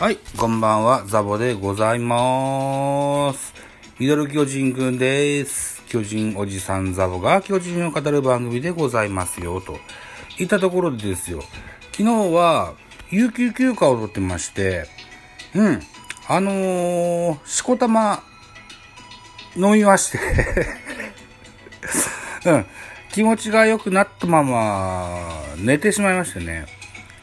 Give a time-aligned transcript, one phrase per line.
[0.00, 3.52] はい、こんばんは、ザボでございます。
[3.98, 5.84] ミドル巨人くんです。
[5.88, 9.76] 巨人おじさんザボが巨人を語る番組でございますよ、と。
[10.38, 11.42] いったところでですよ。
[11.92, 12.72] 昨日は、
[13.10, 14.86] 有給休暇を取ってまして、
[15.54, 15.82] うん、
[16.28, 18.22] あのー、しこたま、
[19.54, 20.18] 飲みまして、
[22.48, 22.66] うん、
[23.12, 26.79] 気持ちが良くなったまま、寝てしまいましてね。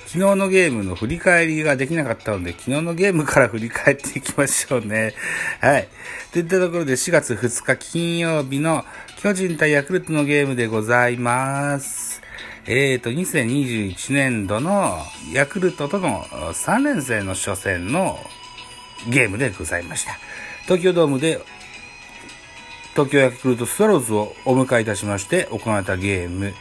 [0.08, 5.14] 昨日のゲームの振り返りができなかったので、昨日のゲームから振り返っていきましょうね。
[5.60, 5.90] はい。
[6.32, 8.86] といったところで4月2日金曜日の
[9.18, 12.22] 巨人対ヤクルトのゲームでございます。
[12.68, 14.98] えーと、2021年度の
[15.34, 18.18] ヤクルトとの3連戦の初戦の
[19.10, 20.18] ゲームでございました。
[20.64, 21.42] 東京ドームで
[22.94, 26.53] 東京ヤクルトスワローズをお迎えいたしまして行われたゲーム。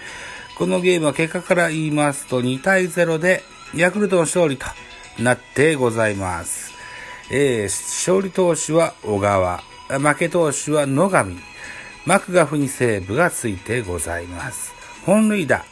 [0.56, 3.42] このゲームは結果から言いますと2対0で
[3.74, 4.64] ヤクルトの勝利と
[5.18, 6.72] なってございます。
[7.30, 11.36] えー、勝利投手は小川、負け投手は野上、
[12.06, 14.72] マクガフにセーブがついてございます。
[15.04, 15.64] 本塁打、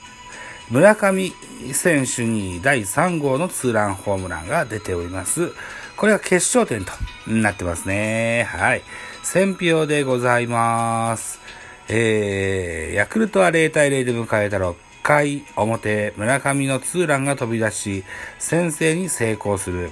[0.71, 1.33] 村上
[1.73, 5.53] 選手に第3号のツーランホームランが出ております。
[5.97, 6.93] これが決勝点と
[7.27, 8.47] なってますね。
[8.51, 8.83] はい。
[9.23, 11.41] 選票でございます。
[11.89, 18.05] えー、ヤクルトは0対0で迎えた6回表、村上のツーランが飛び出し、
[18.39, 19.91] 先制に成功する。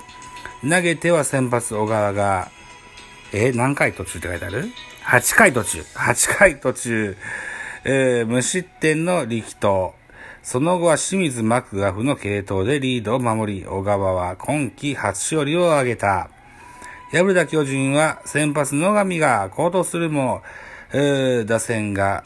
[0.63, 2.51] 投げては先発小川が、
[3.33, 4.71] えー何回途中って書いてある
[5.05, 5.81] ?8 回途中。
[5.81, 7.17] 8回途中。
[7.85, 9.95] えー無失点の力投。
[10.43, 16.31] その後は清水マクガフの系統でリードを守り、小川は今季初勝利を挙げた。
[17.11, 20.43] 敗れた巨人は先発野上が高騰するも、
[21.47, 22.25] 打線が、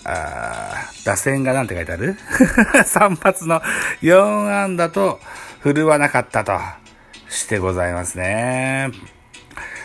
[1.05, 2.17] 打線がなんて書いてある
[2.85, 3.61] ?3 発の
[4.03, 5.21] 4安打と
[5.61, 6.53] 振るわなかったと
[7.29, 8.91] してございますね。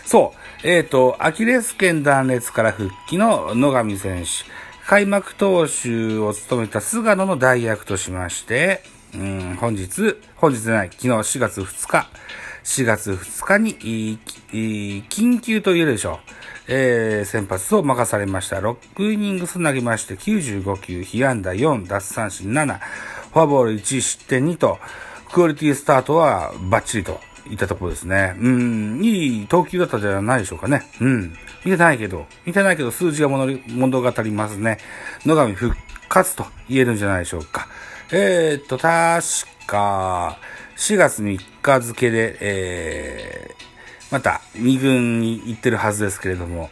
[0.05, 0.33] そ
[0.63, 0.67] う。
[0.67, 4.29] えっ、と、アキレス腱断裂から復帰の野上選手。
[4.87, 12.09] 開幕投手を務めた菅野の代役としまして、うん、本日、本日じゃない、昨日4月2日、
[12.63, 14.19] 4月2日に、
[15.09, 16.17] 緊急と言えるでしょう。
[16.67, 18.57] えー、先発を任されました。
[18.57, 22.79] 6イニングス投げまして、95球、被安打4、奪三振7、
[23.33, 24.79] フォアボール1、失点2と、
[25.31, 28.35] クオリティスタートはバッチリといったところですね。
[28.39, 30.83] うん、いい投球だったじゃないでしょうかね。
[30.99, 31.33] うん。
[31.65, 34.77] 見てないけど、見てないけど数字が物り物語りますね。
[35.25, 35.75] 野上復
[36.09, 37.67] 活と言えるんじゃないでしょうか。
[38.11, 40.37] えー、っと、確か、
[40.81, 46.71] 4月3日付で、えー、また2軍に行ってるはずですけれども、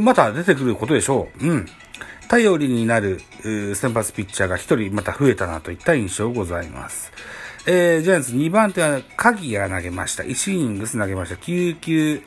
[0.00, 1.46] また出てくることでしょう。
[1.46, 1.66] うん。
[2.28, 3.20] 頼りになる
[3.76, 7.12] 先発ピッチャーが1人また増えたなといった印象ございます。
[7.64, 10.24] えー、ジャイアンツ2番手は鍵が投げました。
[10.24, 11.36] 1イニングス投げました。
[11.36, 12.22] 9球、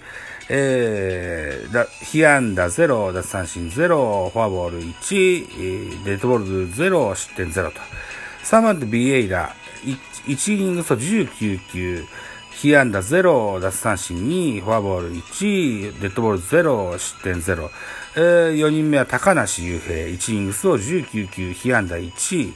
[0.49, 7.81] えー、だ、被安打0、奪三振0、フォアボール1、えーデッドボール0、失点0と。
[8.45, 9.53] 3番手ビエイラ、
[9.83, 12.05] 1イニングスと19球、
[12.51, 17.69] 被安打0、奪三振2、フォアボール1、デッドボール0、失点0。
[18.15, 22.53] えー、4人目は高梨雄平、1イニングスを19球、被安打1、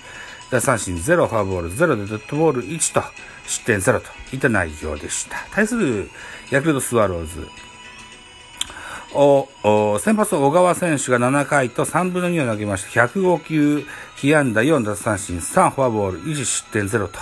[0.52, 3.04] 奪三振0、フォアボール0デッドボール1と
[3.48, 5.38] 失点0といった内容でした。
[5.52, 6.10] 対する
[6.52, 7.48] ヤクルトスワローズ。
[9.16, 9.48] お、
[9.94, 13.86] お先発の小川選手が7回と3分の2を投げまして、105球、
[14.18, 17.20] 被安打4、奪三振3、フォアボール1、失点0と、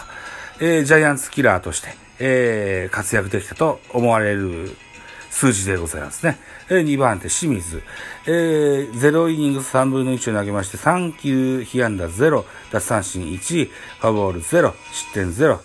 [0.59, 1.89] えージャイアンツキラーとして、
[2.19, 4.75] えー活躍できたと思われる
[5.29, 6.39] 数字でございますね。
[6.69, 7.83] えー2番手、清水。
[8.25, 15.59] えー0イニングス3分の1を投げまして、3球、被安打0、奪三振1、フォアボール0、失点0、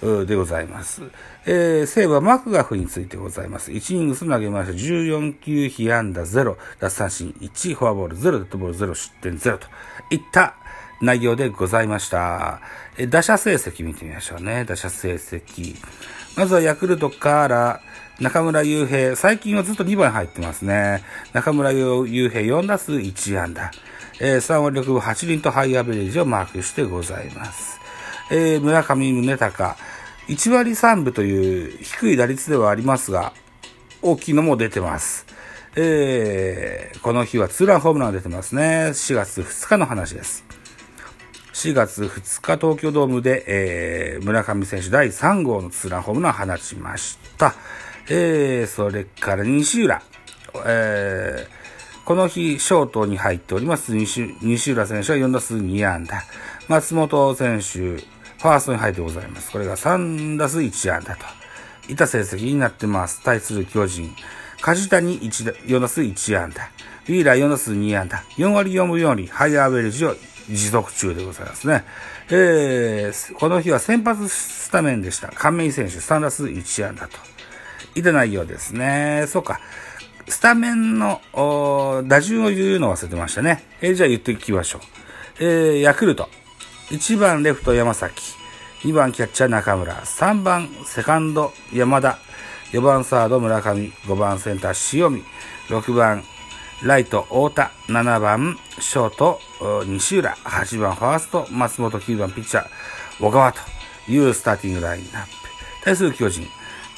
[0.00, 1.02] でございます。
[1.46, 3.70] えー、西武はマクガフについてございます。
[3.70, 9.66] 1イニングス投げまして、14球、被安打0、奪三振1、フォアボール0、デッドボール0、失点0と
[10.10, 10.56] いった
[11.00, 12.60] 内容でございました。
[12.98, 14.64] えー打者成績見てみましょうね。
[14.64, 15.76] 打者成績。
[16.36, 17.80] まずはヤクルトから、
[18.20, 21.02] 中村悠平、最近はずっと2番入ってますね。
[21.32, 23.70] 中村悠平4打数1安打。
[24.20, 27.85] えー3割6分8厘とハイアベレージをマークしてございます。
[28.30, 29.74] えー村上宗隆、
[30.28, 33.32] 1割3分という低い打率ではありますが、
[34.02, 35.26] 大きいのも出てます。
[35.76, 38.88] えーこの日はツーランホームランが出てますね。
[38.88, 40.44] 4月2日の話です。
[41.52, 47.54] 4月2日東京ドームで、えー村上選手第3号のツーランホームランを放ちました。
[48.08, 50.02] えーそれから西浦。
[50.66, 51.56] えー
[52.06, 56.22] この日、ショートに入っております西西浦選手は4打数2安打。
[56.68, 58.00] 松本選手、
[58.46, 59.50] ファーストに入ってございます。
[59.50, 61.24] これが3打数1安打と。
[61.88, 63.20] いた成績になってます。
[63.24, 64.14] 対する巨人。
[64.60, 66.62] 梶谷1、4打数1安打。
[67.08, 68.22] ウィーラー4打数2安打。
[68.36, 70.14] 4割4分4厘、ハイアーベルジを
[70.48, 71.84] 持続中でございますね。
[72.30, 75.26] えー、この日は先発スタメンでした。
[75.28, 77.18] 亀井選手3打数1安打と。
[77.96, 79.24] いた内容ですね。
[79.26, 79.60] そうか。
[80.28, 81.20] スタメンの、
[82.06, 83.64] 打順を言うのを忘れてましたね。
[83.80, 84.82] えー、じゃあ言っていきましょう。
[85.40, 86.28] えー、ヤクルト。
[86.90, 88.36] 1番レフト山崎。
[88.82, 89.92] 2番キャッチャー中村。
[89.92, 92.16] 3番セカンド山田。
[92.70, 93.90] 4番サード村上。
[94.04, 95.24] 5番センター塩見。
[95.68, 96.22] 6番
[96.84, 97.72] ライト太田。
[97.88, 99.40] 7番ショート
[99.84, 100.36] 西浦。
[100.44, 101.98] 8番ファースト松本。
[101.98, 102.66] 9番ピッチャー
[103.18, 103.58] 小川と
[104.06, 105.30] いうスターティングラインナップ。
[105.82, 106.46] 対する巨人。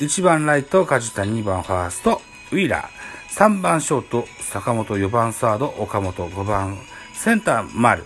[0.01, 1.43] 1番ライト梶谷。
[1.43, 2.21] 2番ファースト
[2.53, 3.39] ウィーラー。
[3.39, 6.77] 3番ショート、坂本、4番サード、岡本、5番
[7.15, 8.05] センター、丸、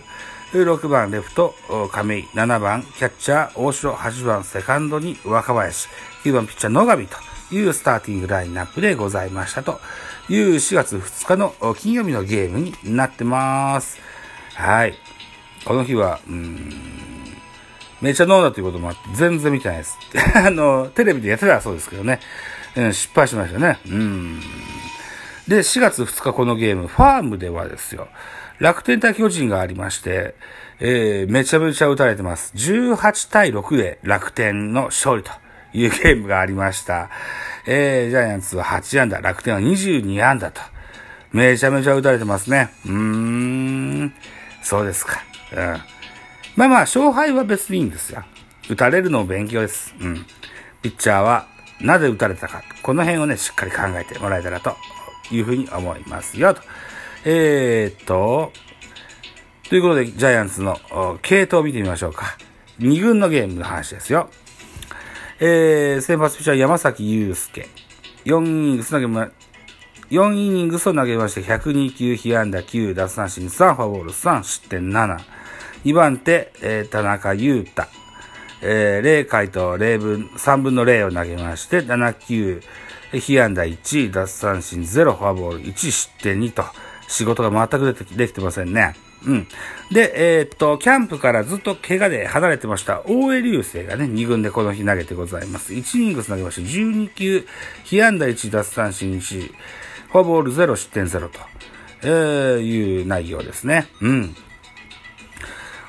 [0.61, 1.55] 6番レフト、
[1.91, 5.87] 亀井、7番キャッチャー、大城、8番セカンドに若林、
[6.23, 7.17] 9番ピッチャー、野上と
[7.55, 9.79] いうスターティングラインナップでございましたと
[10.29, 13.99] いう4月2日の金曜日のゲームになってます。
[14.53, 14.93] はい。
[15.65, 16.69] この日は、うん、
[17.99, 19.97] めっちゃ飲んだということもあって、全然見てないです。
[20.37, 22.19] あの、テレビでやってたらそうですけどね。
[22.75, 23.79] 失敗しましたね。
[23.87, 24.39] うん。
[25.47, 28.07] で、4月2日このゲーム、ファームではですよ、
[28.59, 30.35] 楽天対巨人がありまして、
[30.79, 32.53] えー、めちゃめちゃ打たれてます。
[32.55, 35.31] 18対6で楽天の勝利と
[35.73, 37.09] いうゲームがありました。
[37.65, 40.61] えー、ジャイアンツは8安打、楽天は22安打と、
[41.31, 42.69] めちゃめちゃ打たれてますね。
[42.85, 44.13] うーん、
[44.61, 45.23] そうですか。
[45.51, 45.57] うん。
[46.55, 48.23] まあまあ、勝敗は別にいいんですよ。
[48.69, 49.95] 打たれるのを勉強です。
[49.99, 50.25] うん。
[50.81, 51.47] ピッチャーは
[51.81, 52.61] なぜ打たれたか。
[52.83, 54.75] この辺をね、しっかり考えてもらえたらと
[55.31, 56.61] いうふうに思いますよ、と。
[57.25, 58.51] えー、っと、
[59.69, 60.77] ということで、ジャイアンツの
[61.21, 62.37] 系統を見てみましょうか。
[62.79, 64.29] 2軍のゲームの話ですよ。
[65.39, 67.69] えー、先発ピッチャー山崎祐介。
[68.25, 69.31] 4イニングス投げま、
[70.09, 75.17] 4イニングスを投げまして、102球、被安打9、奪三振3、フォアボール3、失点7。
[75.85, 77.83] 2番手、えー、田中裕太。
[78.61, 82.61] えー、0回と0分、3分の0を投げまして、7球、
[83.13, 86.65] 被安打1、奪三振0、フォアボール1、失点2と、
[87.07, 88.95] 仕事が全くできできてませんね。
[89.25, 89.47] うん。
[89.91, 95.73] で、えー、っと、キャンプからずっと怪我で離れてました、大江流星がね、2軍でこの日投げてございます。
[95.73, 97.47] 1イニングス投げまして、12球、
[97.85, 99.51] 被安打1、奪三振1、
[100.11, 101.39] フォアボール0、失点0と、
[102.03, 103.87] えー、いう内容ですね。
[104.01, 104.35] うん。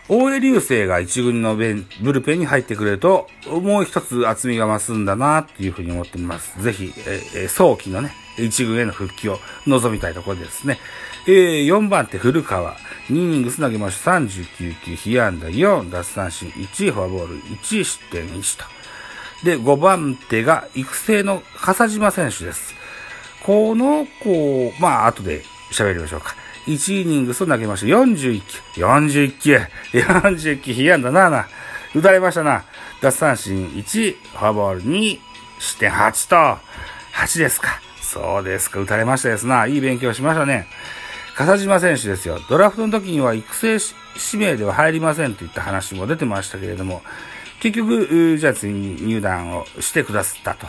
[0.06, 6.62] 大江流星が一軍のブルペンに入ってくれると、もう一つ厚みが増すんだなっていうふうに思っています。
[6.62, 10.78] ぜひ、えー、早期のね、一軍への復帰を望みたいところですね。
[11.26, 12.76] えー、4番手古川。
[13.08, 18.64] 2イニングス投げました39球、被安打4、奪三振1、フォアボール1、失点1と。
[19.44, 22.74] で、5番手が育成の笠島選手です。
[23.42, 26.43] この子、まあ、後で喋りましょうか。
[26.66, 27.86] 1イニングス投げました。
[27.86, 28.42] 41
[28.74, 28.84] 球。
[28.84, 29.60] 41球。
[29.92, 31.44] 41球、被安打7。
[31.94, 32.64] 打たれましたな。
[33.00, 35.18] 奪三振1、フォアボール2、
[35.58, 36.58] 失点8と、
[37.14, 37.80] 8ですか。
[38.00, 38.80] そうですか。
[38.80, 39.66] 打たれましたですな。
[39.66, 40.66] いい勉強しましたね。
[41.36, 42.40] 笠島選手ですよ。
[42.48, 43.78] ドラフトの時には育成
[44.32, 47.02] 指名では入りませんといった話も出てましたけれども、
[47.60, 48.06] 結局、
[48.38, 50.66] ジャイアンツに入団をしてくださったと。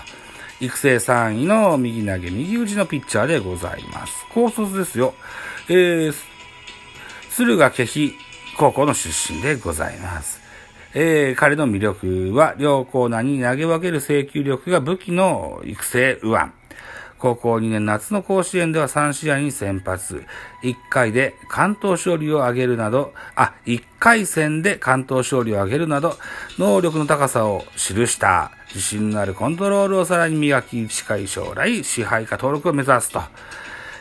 [0.61, 4.25] 育成3位の右投げ、右打ちのピッチャーでございます。
[4.29, 5.13] 高卒ですよ。
[5.67, 6.13] えー、
[7.29, 8.13] 駿河気比
[8.57, 10.39] 高校の出身でございます。
[10.93, 16.51] えー、彼の魅力は、両コーナーに投げ分ける制球力が武器の育成右腕。
[17.17, 20.23] 高校2年夏の甲子園では3試合に先発。
[20.61, 26.17] 1回で関東勝利を挙げるなど、あ、1回戦で関東勝利を挙げるなど、
[26.59, 33.21] 能力の高さを記した自信のあるコントロールをさらに磨き、近い将来支配下登録を目指すと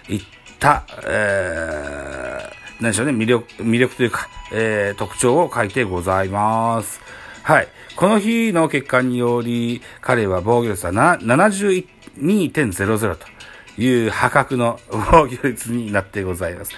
[0.08, 0.22] いっ
[0.64, 7.02] た、えー、何でしょうね、魅力、魅力というか、えー、特徴を書いてございます。
[7.42, 7.68] はい。
[7.96, 13.26] この日の結果により、彼は防御率は72.00と
[13.80, 16.72] いう破格の防御率になってございます。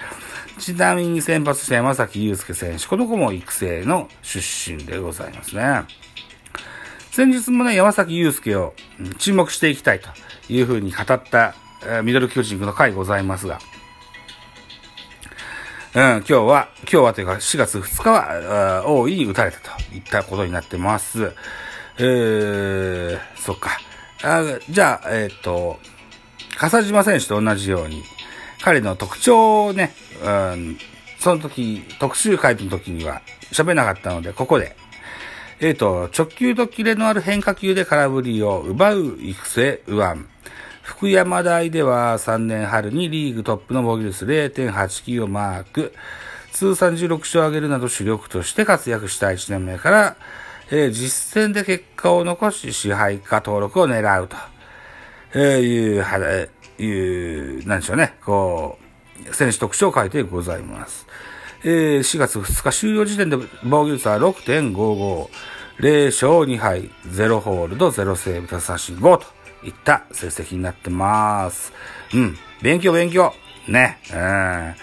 [0.59, 5.83] ちなみに先発した山崎祐介選手、この子も育成の出身でございますね。
[7.11, 8.73] 先日もね、山崎祐介を
[9.17, 10.09] 注目していきたいと
[10.49, 11.55] いうふうに語った
[11.85, 13.59] えミドル巨人の回ございますが、
[15.93, 21.33] うん、今日は、今日はというか4月2日は、大いに打たれたといったことになってます。
[21.97, 23.79] えー、そっか。
[24.23, 25.79] あじゃあ、えっ、ー、と、
[26.57, 28.03] 笠島選手と同じように、
[28.61, 29.93] 彼の特徴をね、
[30.23, 30.77] うん、
[31.19, 34.75] その時、特集会の時には喋れなかったので、ここで、
[35.59, 40.36] えっ、ー、と、直球とキレのある変化球で空振りを奪う育成右腕。
[40.87, 45.93] 福山大では3年春にリーグトップの防御率0.89をマーク。
[46.53, 50.17] 通算16勝を挙げるなど主力として活躍した1年目から、
[50.71, 54.37] えー、実戦で結果を残し支配下登録を狙うと、
[55.33, 56.47] えー、いう、は、
[56.79, 58.79] いう、なんでしょうね、こ
[59.29, 61.05] う、選手特徴を書いてございます。
[61.65, 65.27] えー、4月2日終了時点で防御率は6.55、
[65.79, 71.73] 0勝2敗、0ホールド、0セーブ、達三振5といった成績になってます。
[72.13, 73.33] うん、勉強勉強。
[73.67, 74.75] ね、うん。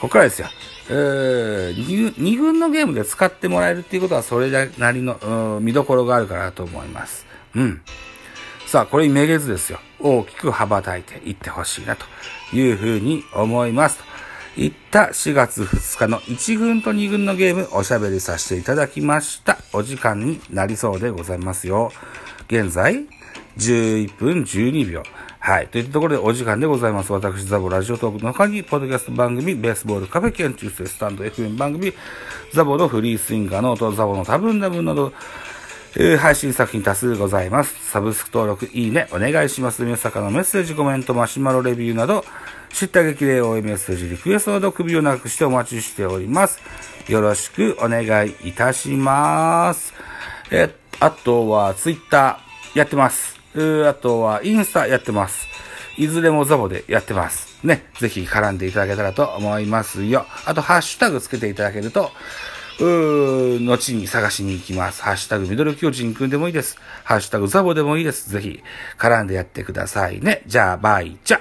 [0.00, 0.48] ここからですよ。
[0.88, 7.26] えー、2軍のゲームで使ってもらえるっていうことはそれなりの、見どころがあるかなと思います。
[7.54, 7.80] うん。
[8.66, 9.80] さあ、これにめげずですよ。
[10.00, 12.06] 大きく羽ばたいていってほしいなと
[12.56, 13.98] いうふうに思います。
[13.98, 19.58] といった4月2日の1軍と2軍のゲームおしゃべりさせていただきました。
[19.72, 21.92] お時間になりそうでございますよ。
[22.48, 23.06] 現在、
[23.58, 25.02] 11分12秒。
[25.38, 25.68] はい。
[25.68, 27.12] といったところでお時間でございます。
[27.12, 31.92] 私、ザボラジオトークの他に、ポッドキャスト番組、ベースボールカフェ研究生スタンド FM 番組、
[32.52, 35.12] ザボのフリースインガーの音、ザボの多分多分など、
[35.96, 37.90] えー、配信作品多数ございます。
[37.90, 39.82] サブスク登録、いいね、お願いします。
[39.82, 42.24] 皆様のメッセージ、コメント、マシュマロレビューなど、
[42.72, 46.60] 知った激励応援メッセージ、リクエストなど首をなくしてお待ちしております。
[47.08, 49.94] よろしくお願いいたします。
[50.52, 53.39] え、あとは、ツイッターやってます。
[53.54, 55.48] あとはインスタやってます。
[55.96, 57.58] いずれもザボでやってます。
[57.64, 57.84] ね。
[57.98, 60.24] ぜひ絡んでいただけたらと思いますよ。
[60.46, 62.10] あと、ハッシュタグつけていただけると、
[62.78, 65.02] うー、後に探しに行きます。
[65.02, 66.78] ハッシュタグミドル巨人くんでもいいです。
[67.04, 68.30] ハッシュタグザボでもいいです。
[68.30, 68.62] ぜひ、
[68.98, 70.42] 絡んでやってくださいね。
[70.46, 71.40] じゃあ、バイチャ